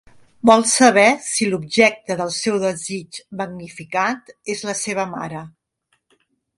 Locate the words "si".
1.25-1.49